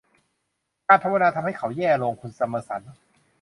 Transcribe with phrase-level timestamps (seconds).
[0.87, 2.81] การภาวนาทำให้เขาแย่ลง คุณซัมเมอร์สัน